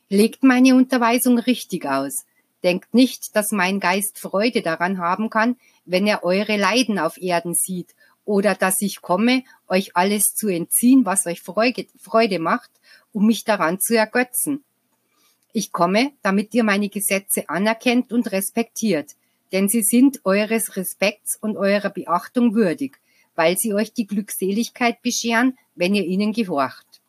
Legt 0.09 0.43
meine 0.43 0.75
Unterweisung 0.75 1.39
richtig 1.39 1.85
aus. 1.85 2.25
Denkt 2.63 2.93
nicht, 2.93 3.35
dass 3.35 3.51
mein 3.51 3.79
Geist 3.79 4.19
Freude 4.19 4.61
daran 4.61 4.97
haben 4.99 5.29
kann, 5.29 5.55
wenn 5.85 6.05
er 6.05 6.23
eure 6.23 6.57
Leiden 6.57 6.99
auf 6.99 7.17
Erden 7.17 7.55
sieht, 7.55 7.95
oder 8.25 8.53
dass 8.53 8.81
ich 8.81 9.01
komme, 9.01 9.43
euch 9.67 9.95
alles 9.95 10.35
zu 10.35 10.47
entziehen, 10.47 11.05
was 11.05 11.25
euch 11.25 11.41
Freude 11.41 12.39
macht, 12.39 12.69
um 13.13 13.25
mich 13.25 13.43
daran 13.43 13.79
zu 13.79 13.97
ergötzen. 13.97 14.63
Ich 15.53 15.71
komme, 15.71 16.11
damit 16.21 16.53
ihr 16.53 16.63
meine 16.63 16.89
Gesetze 16.89 17.49
anerkennt 17.49 18.13
und 18.13 18.31
respektiert, 18.31 19.15
denn 19.51 19.69
sie 19.69 19.83
sind 19.83 20.21
eures 20.25 20.75
Respekts 20.75 21.37
und 21.39 21.57
eurer 21.57 21.89
Beachtung 21.89 22.55
würdig, 22.55 22.99
weil 23.35 23.57
sie 23.57 23.73
euch 23.73 23.93
die 23.93 24.07
Glückseligkeit 24.07 25.01
bescheren, 25.01 25.57
wenn 25.75 25.95
ihr 25.95 26.05
ihnen 26.05 26.33
gehorcht. 26.33 27.01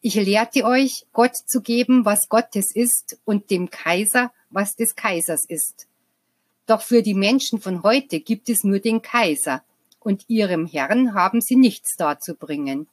Ich 0.00 0.14
lehrte 0.14 0.64
euch, 0.64 1.06
Gott 1.12 1.36
zu 1.36 1.60
geben, 1.62 2.04
was 2.04 2.28
Gottes 2.28 2.74
ist, 2.74 3.18
und 3.24 3.50
dem 3.50 3.70
Kaiser, 3.70 4.32
was 4.50 4.76
des 4.76 4.94
Kaisers 4.94 5.44
ist. 5.44 5.86
Doch 6.66 6.82
für 6.82 7.02
die 7.02 7.14
Menschen 7.14 7.60
von 7.60 7.82
heute 7.82 8.20
gibt 8.20 8.48
es 8.48 8.62
nur 8.62 8.78
den 8.78 9.02
Kaiser, 9.02 9.62
und 10.00 10.24
ihrem 10.28 10.66
Herrn 10.66 11.14
haben 11.14 11.40
sie 11.40 11.56
nichts 11.56 11.96
darzubringen. 11.96 12.86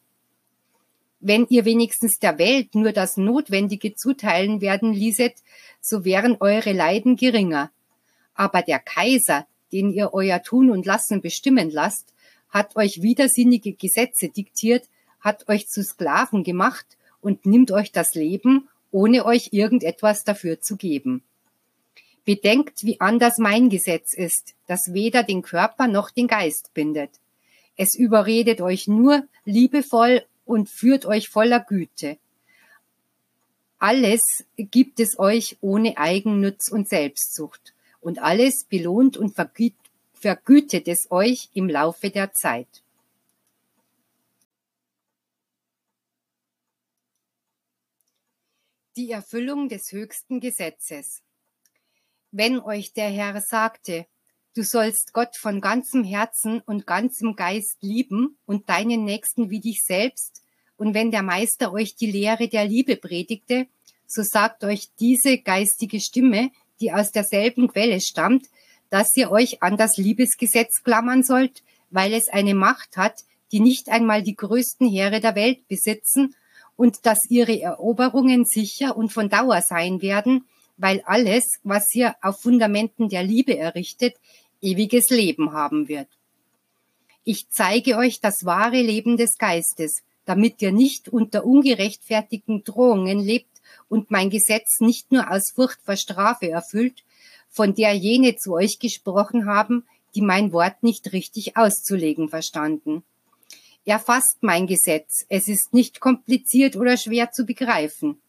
Wenn 1.20 1.46
ihr 1.50 1.66
wenigstens 1.66 2.20
der 2.20 2.38
Welt 2.38 2.76
nur 2.76 2.92
das 2.92 3.16
Notwendige 3.18 3.96
zuteilen 3.96 4.60
werden 4.62 4.92
ließet, 4.92 5.36
so 5.80 6.04
wären 6.06 6.38
eure 6.40 6.74
Leiden 6.74 7.16
geringer, 7.16 7.72
aber 8.36 8.62
der 8.62 8.80
Kaiser, 8.80 9.48
den 9.72 9.92
ihr 9.92 10.14
euer 10.14 10.42
Tun 10.42 10.70
und 10.70 10.86
Lassen 10.86 11.22
bestimmen 11.22 11.70
lasst, 11.70 12.14
hat 12.50 12.76
euch 12.76 13.02
widersinnige 13.02 13.74
Gesetze 13.74 14.30
diktiert, 14.30 14.88
hat 15.20 15.50
euch 15.50 15.68
zu 15.68 15.84
Sklaven 15.84 16.44
gemacht 16.44 16.86
und 17.22 17.46
nimmt 17.46 17.72
euch 17.72 17.92
das 17.92 18.14
Leben, 18.14 18.70
ohne 18.92 19.26
euch 19.26 19.50
irgendetwas 19.52 20.24
dafür 20.24 20.62
zu 20.62 20.78
geben. 20.78 21.24
Bedenkt, 22.26 22.84
wie 22.84 23.02
anders 23.02 23.38
mein 23.38 23.70
Gesetz 23.70 24.14
ist, 24.14 24.54
das 24.68 24.94
weder 24.94 25.24
den 25.24 25.42
Körper 25.42 25.88
noch 25.88 26.10
den 26.12 26.28
Geist 26.28 26.74
bindet. 26.74 27.10
Es 27.76 27.96
überredet 27.96 28.62
euch 28.62 28.88
nur 28.88 29.24
liebevoll 29.46 30.24
und 30.46 30.70
führt 30.70 31.06
euch 31.06 31.30
voller 31.30 31.60
Güte. 31.60 32.18
Alles 33.80 34.46
gibt 34.56 35.00
es 35.00 35.18
euch 35.20 35.58
ohne 35.60 35.98
Eigennutz 35.98 36.70
und 36.72 36.88
Selbstsucht 36.88 37.73
und 38.04 38.20
alles 38.20 38.66
belohnt 38.66 39.18
und 39.18 39.34
vergüt, 39.34 39.74
vergütet 40.14 40.88
es 40.88 41.10
euch 41.10 41.50
im 41.54 41.70
Laufe 41.70 42.10
der 42.10 42.34
Zeit. 42.34 42.68
Die 48.96 49.10
Erfüllung 49.10 49.70
des 49.70 49.92
höchsten 49.92 50.40
Gesetzes. 50.40 51.22
Wenn 52.32 52.60
euch 52.60 52.94
der 52.94 53.10
Herr 53.10 53.42
sagte, 53.42 54.06
du 54.56 54.64
sollst 54.64 55.14
Gott 55.14 55.36
von 55.36 55.62
ganzem 55.62 56.04
Herzen 56.04 56.62
und 56.62 56.86
ganzem 56.86 57.36
Geist 57.36 57.78
lieben 57.82 58.38
und 58.46 58.70
deinen 58.70 59.04
Nächsten 59.04 59.50
wie 59.50 59.60
dich 59.60 59.84
selbst, 59.84 60.44
und 60.76 60.94
wenn 60.94 61.12
der 61.12 61.24
Meister 61.24 61.72
euch 61.72 61.96
die 61.96 62.12
Lehre 62.12 62.48
der 62.50 62.66
Liebe 62.66 62.98
predigte, 62.98 63.68
so 64.08 64.22
sagt 64.22 64.64
euch 64.64 64.90
diese 65.00 65.38
geistige 65.38 66.00
Stimme, 66.00 66.52
die 66.84 66.92
aus 66.92 67.12
derselben 67.12 67.70
Quelle 67.70 68.02
stammt, 68.02 68.48
dass 68.90 69.16
ihr 69.16 69.32
euch 69.32 69.64
an 69.64 69.78
das 69.78 69.96
Liebesgesetz 69.96 70.84
klammern 70.84 71.24
sollt, 71.24 71.64
weil 71.92 72.14
es 72.14 72.28
eine 72.28 72.54
Macht 72.54 72.98
hat, 72.98 73.24
die 73.54 73.62
nicht 73.62 73.88
einmal 73.88 74.22
die 74.22 74.36
größten 74.36 74.90
Heere 74.90 75.22
der 75.22 75.36
Welt 75.36 75.66
besitzen 75.70 76.36
und 76.76 77.06
dass 77.06 77.20
ihre 77.30 77.60
Eroberungen 77.62 78.44
sicher 78.44 78.98
und 78.98 79.14
von 79.14 79.30
Dauer 79.30 79.62
sein 79.62 80.02
werden, 80.02 80.46
weil 80.76 81.02
alles, 81.06 81.46
was 81.64 81.94
ihr 81.96 82.16
auf 82.22 82.42
Fundamenten 82.42 83.08
der 83.08 83.24
Liebe 83.24 83.58
errichtet, 83.58 84.16
ewiges 84.62 85.10
Leben 85.10 85.54
haben 85.54 85.88
wird. 85.88 86.10
Ich 87.24 87.48
zeige 87.50 87.96
euch 87.96 88.20
das 88.20 88.44
wahre 88.44 88.82
Leben 88.82 89.16
des 89.16 89.38
Geistes, 89.38 90.02
damit 90.26 90.62
ihr 90.62 90.74
nicht 90.74 91.08
unter 91.08 91.46
ungerechtfertigten 91.46 92.66
Drohungen 92.66 93.20
lebt 93.20 93.53
und 93.90 94.12
mein 94.12 94.30
Gesetz 94.30 94.80
nicht 94.80 95.12
nur 95.12 95.32
aus 95.32 95.52
Furcht 95.54 95.80
vor 95.84 95.96
Strafe 95.96 96.50
erfüllt, 96.50 97.04
von 97.50 97.76
der 97.76 97.94
jene 97.94 98.36
zu 98.36 98.54
euch 98.54 98.80
gesprochen 98.80 99.46
haben, 99.46 99.86
die 100.16 100.22
mein 100.22 100.52
Wort 100.54 100.84
nicht 100.84 101.14
richtig 101.14 101.58
auszulegen 101.58 102.30
verstanden. 102.30 103.04
Erfasst 103.86 104.38
mein 104.42 104.68
Gesetz, 104.68 105.26
es 105.30 105.48
ist 105.48 105.74
nicht 105.74 106.00
kompliziert 106.00 106.76
oder 106.76 106.98
schwer 106.98 107.32
zu 107.32 107.46
begreifen. 107.46 108.22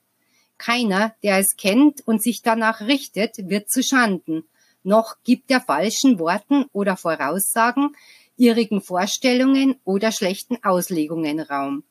Keiner, 0.59 1.15
der 1.23 1.39
es 1.39 1.57
kennt 1.57 2.07
und 2.07 2.23
sich 2.23 2.43
danach 2.43 2.81
richtet, 2.81 3.49
wird 3.49 3.71
zu 3.71 3.83
Schanden, 3.83 4.45
noch 4.83 5.17
gibt 5.25 5.51
er 5.51 5.61
falschen 5.61 6.19
Worten 6.19 6.67
oder 6.73 6.97
Voraussagen, 6.97 7.97
irrigen 8.37 8.83
Vorstellungen 8.83 9.77
oder 9.85 10.13
schlechten 10.13 10.63
Auslegungen 10.63 11.41
Raum. 11.41 11.85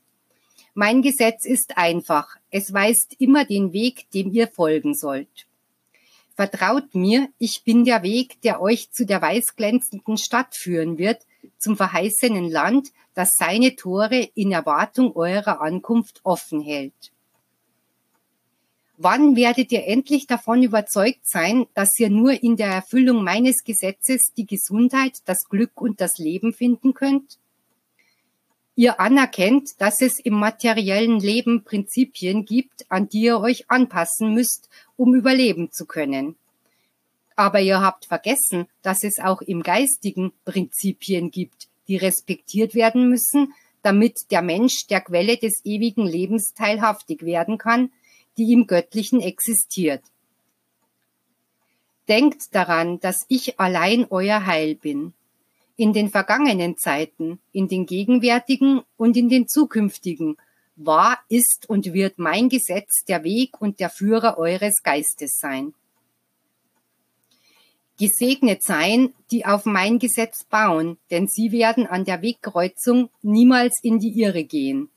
Mein 0.75 1.03
Gesetz 1.03 1.46
ist 1.46 1.77
einfach. 1.77 2.36
Es 2.50 2.74
weist 2.74 3.15
immer 3.20 3.46
den 3.46 3.74
Weg, 3.74 4.10
dem 4.12 4.32
ihr 4.34 4.48
folgen 4.48 4.96
sollt. 4.96 5.48
Vertraut 6.36 6.96
mir, 6.96 7.30
ich 7.38 7.63
bin 7.63 7.86
der 7.86 8.01
Weg, 8.01 8.42
der 8.42 8.60
euch 8.60 8.92
zu 8.92 9.06
der 9.06 9.22
weißglänzenden 9.22 10.18
Stadt 10.18 10.56
führen 10.56 10.98
wird, 10.98 11.27
zum 11.60 11.77
verheißenen 11.77 12.50
Land, 12.50 12.92
das 13.13 13.36
seine 13.38 13.75
Tore 13.75 14.30
in 14.34 14.51
Erwartung 14.51 15.15
eurer 15.15 15.62
Ankunft 15.62 16.22
offen 16.24 16.62
hält. 16.62 17.12
Wann 18.98 19.36
werdet 19.36 19.72
ihr 19.72 19.86
endlich 19.86 20.25
davon 20.25 20.63
überzeugt 20.63 21.27
sein, 21.27 21.68
dass 21.75 22.00
ihr 22.00 22.10
nur 22.10 22.42
in 22.42 22.56
der 22.56 22.70
Erfüllung 22.70 23.24
meines 23.24 23.63
Gesetzes 23.63 24.32
die 24.36 24.48
Gesundheit, 24.48 25.20
das 25.25 25.39
Glück 25.50 25.82
und 25.82 26.01
das 26.01 26.18
Leben 26.18 26.53
finden 26.53 26.96
könnt? 26.96 27.38
Ihr 28.75 29.00
anerkennt, 29.00 29.80
dass 29.80 30.01
es 30.01 30.20
im 30.20 30.34
materiellen 30.34 31.20
Leben 31.20 31.63
Prinzipien 31.63 32.46
gibt, 32.46 32.86
an 32.89 33.08
die 33.08 33.22
ihr 33.22 33.39
euch 33.39 33.70
anpassen 33.70 34.34
müsst, 34.34 34.68
um 34.98 35.13
überleben 35.13 35.72
zu 35.72 35.86
können. 35.86 36.36
Aber 37.36 37.62
ihr 37.62 37.82
habt 37.82 38.06
vergessen, 38.06 38.68
dass 38.82 39.03
es 39.03 39.20
auch 39.20 39.42
im 39.42 39.62
Geistigen 39.62 40.34
Prinzipien 40.46 41.30
gibt, 41.30 41.68
die 41.88 41.98
respektiert 41.98 42.74
werden 42.74 43.10
müssen, 43.10 43.53
damit 43.84 44.32
der 44.32 44.42
Mensch 44.42 44.88
der 44.88 45.01
Quelle 45.01 45.38
des 45.38 45.62
ewigen 45.63 46.06
Lebens 46.06 46.53
teilhaftig 46.53 47.24
werden 47.24 47.58
kann, 47.58 47.92
die 48.38 48.51
im 48.53 48.65
Göttlichen 48.65 49.22
existiert. 49.22 50.01
Denkt 52.08 52.56
daran, 52.56 53.00
dass 53.00 53.25
ich 53.27 53.60
allein 53.60 54.08
euer 54.10 54.46
Heil 54.46 54.75
bin. 54.75 55.13
In 55.75 55.94
den 55.94 56.10
vergangenen 56.10 56.77
Zeiten, 56.77 57.39
in 57.51 57.68
den 57.68 57.86
gegenwärtigen 57.86 58.82
und 58.96 59.18
in 59.18 59.30
den 59.30 59.48
zukünftigen 59.48 60.38
war, 60.75 61.20
ist 61.30 61.68
und 61.70 61.94
wird 61.94 62.20
mein 62.20 62.50
Gesetz 62.50 63.03
der 63.08 63.24
Weg 63.24 63.60
und 63.60 63.80
der 63.80 63.89
Führer 63.89 64.38
eures 64.38 64.84
Geistes 64.84 65.38
sein. 65.39 65.74
Gesegnet 68.00 68.63
sein, 68.63 69.13
die 69.32 69.46
auf 69.46 69.65
mein 69.65 70.00
Gesetz 70.00 70.44
bauen, 70.44 70.98
denn 71.12 71.27
sie 71.27 71.51
werden 71.51 71.86
an 71.86 72.06
der 72.06 72.22
Wegkreuzung 72.22 73.10
niemals 73.22 73.80
in 73.84 74.00
die 74.00 74.20
Irre 74.20 74.44
gehen. 74.44 74.89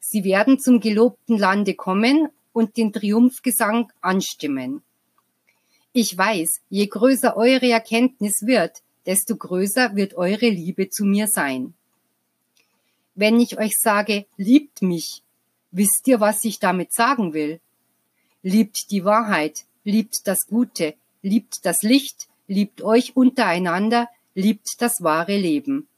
Sie 0.00 0.24
werden 0.24 0.58
zum 0.58 0.80
gelobten 0.80 1.36
Lande 1.36 1.74
kommen 1.74 2.28
und 2.52 2.76
den 2.76 2.92
Triumphgesang 2.92 3.92
anstimmen. 4.00 4.82
Ich 5.92 6.16
weiß, 6.16 6.60
je 6.70 6.86
größer 6.86 7.36
eure 7.36 7.68
Erkenntnis 7.68 8.46
wird, 8.46 8.82
desto 9.06 9.36
größer 9.36 9.96
wird 9.96 10.14
eure 10.14 10.48
Liebe 10.48 10.90
zu 10.90 11.04
mir 11.04 11.28
sein. 11.28 11.74
Wenn 13.14 13.40
ich 13.40 13.58
euch 13.58 13.72
sage, 13.78 14.26
liebt 14.36 14.82
mich, 14.82 15.22
wisst 15.70 16.06
ihr, 16.06 16.20
was 16.20 16.44
ich 16.44 16.58
damit 16.58 16.92
sagen 16.92 17.32
will? 17.32 17.60
Liebt 18.42 18.90
die 18.90 19.04
Wahrheit, 19.04 19.64
liebt 19.84 20.26
das 20.26 20.46
Gute, 20.46 20.94
liebt 21.22 21.64
das 21.64 21.82
Licht, 21.82 22.28
liebt 22.46 22.82
euch 22.82 23.16
untereinander, 23.16 24.08
liebt 24.34 24.80
das 24.80 25.02
wahre 25.02 25.36
Leben. 25.36 25.88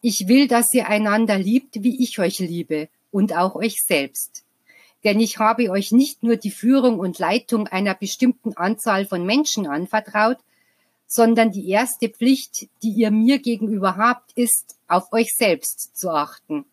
Ich 0.00 0.26
will, 0.28 0.48
dass 0.48 0.74
ihr 0.74 0.88
einander 0.88 1.38
liebt, 1.38 1.82
wie 1.82 2.02
ich 2.02 2.18
euch 2.18 2.38
liebe, 2.40 2.88
und 3.10 3.34
auch 3.34 3.54
euch 3.54 3.80
selbst. 3.82 4.44
Denn 5.04 5.20
ich 5.20 5.38
habe 5.38 5.70
euch 5.70 5.92
nicht 5.92 6.22
nur 6.22 6.36
die 6.36 6.50
Führung 6.50 6.98
und 6.98 7.18
Leitung 7.18 7.68
einer 7.68 7.94
bestimmten 7.94 8.56
Anzahl 8.56 9.06
von 9.06 9.24
Menschen 9.24 9.66
anvertraut, 9.66 10.38
sondern 11.14 11.52
die 11.52 11.68
erste 11.68 12.08
Pflicht, 12.08 12.68
die 12.82 12.88
ihr 12.88 13.10
mir 13.10 13.38
gegenüber 13.38 13.98
habt, 13.98 14.32
ist, 14.32 14.78
auf 14.88 15.12
euch 15.12 15.28
selbst 15.36 15.94
zu 15.94 16.08
achten. 16.08 16.64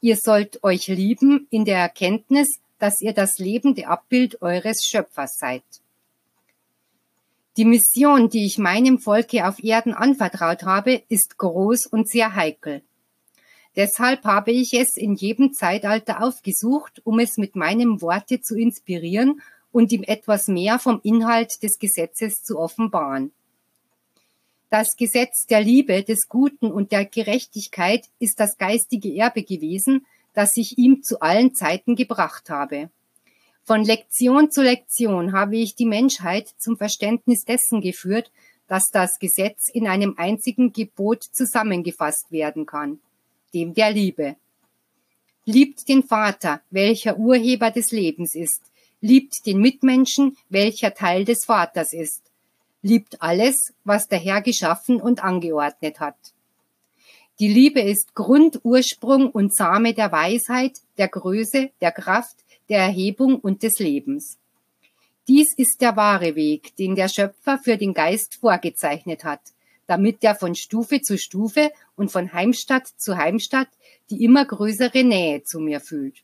Ihr 0.00 0.14
sollt 0.14 0.62
euch 0.62 0.86
lieben 0.86 1.48
in 1.50 1.64
der 1.64 1.78
Erkenntnis, 1.78 2.60
dass 2.78 3.00
ihr 3.00 3.12
das 3.12 3.40
lebende 3.40 3.88
Abbild 3.88 4.42
eures 4.42 4.84
Schöpfers 4.86 5.38
seid. 5.38 5.64
Die 7.56 7.64
Mission, 7.64 8.28
die 8.28 8.46
ich 8.46 8.58
meinem 8.58 9.00
Volke 9.00 9.48
auf 9.48 9.58
Erden 9.58 9.92
anvertraut 9.92 10.62
habe, 10.62 11.02
ist 11.08 11.36
groß 11.36 11.86
und 11.86 12.08
sehr 12.08 12.36
heikel. 12.36 12.82
Deshalb 13.74 14.22
habe 14.22 14.52
ich 14.52 14.72
es 14.72 14.96
in 14.96 15.16
jedem 15.16 15.52
Zeitalter 15.52 16.22
aufgesucht, 16.22 17.02
um 17.02 17.18
es 17.18 17.36
mit 17.36 17.56
meinem 17.56 18.00
Worte 18.02 18.40
zu 18.40 18.56
inspirieren 18.56 19.42
und 19.72 19.90
ihm 19.90 20.04
etwas 20.04 20.46
mehr 20.46 20.78
vom 20.78 21.00
Inhalt 21.02 21.60
des 21.64 21.80
Gesetzes 21.80 22.44
zu 22.44 22.56
offenbaren. 22.56 23.32
Das 24.70 24.96
Gesetz 24.96 25.46
der 25.46 25.62
Liebe, 25.62 26.02
des 26.02 26.28
Guten 26.28 26.70
und 26.70 26.92
der 26.92 27.06
Gerechtigkeit 27.06 28.06
ist 28.18 28.38
das 28.38 28.58
geistige 28.58 29.14
Erbe 29.14 29.42
gewesen, 29.42 30.04
das 30.34 30.58
ich 30.58 30.76
ihm 30.76 31.02
zu 31.02 31.20
allen 31.20 31.54
Zeiten 31.54 31.96
gebracht 31.96 32.50
habe. 32.50 32.90
Von 33.64 33.82
Lektion 33.82 34.50
zu 34.50 34.62
Lektion 34.62 35.32
habe 35.32 35.56
ich 35.56 35.74
die 35.74 35.86
Menschheit 35.86 36.48
zum 36.58 36.76
Verständnis 36.76 37.44
dessen 37.44 37.80
geführt, 37.80 38.30
dass 38.66 38.90
das 38.90 39.18
Gesetz 39.18 39.70
in 39.72 39.88
einem 39.88 40.14
einzigen 40.18 40.74
Gebot 40.74 41.22
zusammengefasst 41.22 42.30
werden 42.30 42.66
kann, 42.66 43.00
dem 43.54 43.72
der 43.72 43.90
Liebe. 43.90 44.36
Liebt 45.46 45.88
den 45.88 46.02
Vater, 46.02 46.60
welcher 46.70 47.16
Urheber 47.16 47.70
des 47.70 47.90
Lebens 47.90 48.34
ist, 48.34 48.62
liebt 49.00 49.46
den 49.46 49.60
Mitmenschen, 49.60 50.36
welcher 50.50 50.92
Teil 50.92 51.24
des 51.24 51.46
Vaters 51.46 51.94
ist, 51.94 52.27
liebt 52.82 53.20
alles, 53.22 53.72
was 53.84 54.08
der 54.08 54.18
Herr 54.18 54.42
geschaffen 54.42 55.00
und 55.00 55.22
angeordnet 55.22 56.00
hat. 56.00 56.16
Die 57.40 57.48
Liebe 57.48 57.80
ist 57.80 58.14
Grund, 58.14 58.60
Ursprung 58.64 59.30
und 59.30 59.54
Same 59.54 59.94
der 59.94 60.10
Weisheit, 60.10 60.78
der 60.96 61.08
Größe, 61.08 61.70
der 61.80 61.92
Kraft, 61.92 62.36
der 62.68 62.78
Erhebung 62.80 63.38
und 63.38 63.62
des 63.62 63.78
Lebens. 63.78 64.38
Dies 65.28 65.52
ist 65.56 65.80
der 65.80 65.96
wahre 65.96 66.34
Weg, 66.34 66.74
den 66.76 66.94
der 66.94 67.08
Schöpfer 67.08 67.58
für 67.58 67.76
den 67.76 67.94
Geist 67.94 68.36
vorgezeichnet 68.40 69.24
hat, 69.24 69.40
damit 69.86 70.24
er 70.24 70.34
von 70.34 70.54
Stufe 70.54 71.00
zu 71.00 71.18
Stufe 71.18 71.70
und 71.96 72.10
von 72.10 72.32
Heimstatt 72.32 72.88
zu 72.96 73.16
Heimstatt 73.16 73.68
die 74.10 74.24
immer 74.24 74.44
größere 74.44 75.04
Nähe 75.04 75.42
zu 75.42 75.60
mir 75.60 75.80
fühlt. 75.80 76.22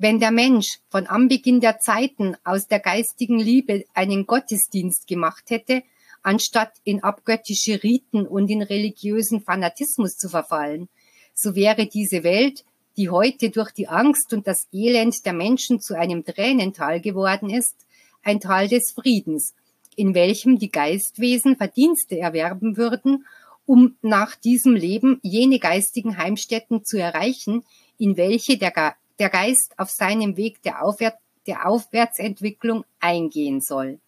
Wenn 0.00 0.20
der 0.20 0.30
Mensch 0.30 0.78
von 0.90 1.08
Anbeginn 1.08 1.58
der 1.58 1.80
Zeiten 1.80 2.36
aus 2.44 2.68
der 2.68 2.78
geistigen 2.78 3.40
Liebe 3.40 3.84
einen 3.94 4.26
Gottesdienst 4.26 5.08
gemacht 5.08 5.50
hätte, 5.50 5.82
anstatt 6.22 6.70
in 6.84 7.02
abgöttische 7.02 7.82
Riten 7.82 8.24
und 8.24 8.48
in 8.48 8.62
religiösen 8.62 9.40
Fanatismus 9.40 10.16
zu 10.16 10.28
verfallen, 10.28 10.88
so 11.34 11.56
wäre 11.56 11.86
diese 11.86 12.22
Welt, 12.22 12.64
die 12.96 13.10
heute 13.10 13.50
durch 13.50 13.72
die 13.72 13.88
Angst 13.88 14.32
und 14.32 14.46
das 14.46 14.68
Elend 14.72 15.26
der 15.26 15.32
Menschen 15.32 15.80
zu 15.80 15.98
einem 15.98 16.24
Tränental 16.24 17.00
geworden 17.00 17.50
ist, 17.50 17.74
ein 18.22 18.38
Tal 18.38 18.68
des 18.68 18.92
Friedens, 18.92 19.52
in 19.96 20.14
welchem 20.14 20.60
die 20.60 20.70
Geistwesen 20.70 21.56
Verdienste 21.56 22.20
erwerben 22.20 22.76
würden, 22.76 23.26
um 23.66 23.96
nach 24.00 24.36
diesem 24.36 24.76
Leben 24.76 25.18
jene 25.22 25.58
geistigen 25.58 26.18
Heimstätten 26.18 26.84
zu 26.84 26.98
erreichen, 26.98 27.64
in 27.98 28.16
welche 28.16 28.58
der 28.58 28.70
der 29.18 29.30
Geist 29.30 29.74
auf 29.78 29.90
seinem 29.90 30.36
Weg 30.36 30.62
der, 30.62 30.82
Aufwär 30.84 31.18
der 31.46 31.66
Aufwärtsentwicklung 31.66 32.84
eingehen 33.00 33.60
soll. 33.60 34.00